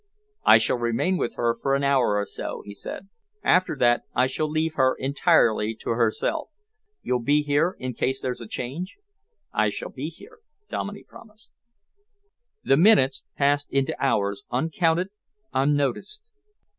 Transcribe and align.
"I 0.45 0.57
shall 0.57 0.79
remain 0.79 1.17
with 1.17 1.35
her 1.35 1.59
for 1.61 1.75
an 1.75 1.83
hour 1.83 2.17
or 2.17 2.25
so," 2.25 2.63
he 2.65 2.73
said. 2.73 3.07
"After 3.43 3.75
that 3.75 4.01
I 4.15 4.25
shall 4.25 4.49
leave 4.49 4.73
her 4.73 4.95
entirely 4.97 5.75
to 5.75 5.91
herself. 5.91 6.49
You'll 7.03 7.21
be 7.21 7.43
here 7.43 7.75
in 7.77 7.93
case 7.93 8.19
there's 8.19 8.41
a 8.41 8.47
change?" 8.47 8.97
"I 9.53 9.69
shall 9.69 9.91
be 9.91 10.09
here," 10.09 10.39
Dominey 10.69 11.03
promised. 11.03 11.51
The 12.63 12.77
minutes 12.77 13.25
passed 13.37 13.67
into 13.69 13.95
hours, 14.03 14.43
uncounted, 14.49 15.09
unnoticed. 15.53 16.23